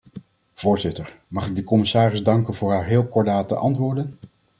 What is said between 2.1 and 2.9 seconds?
danken voor haar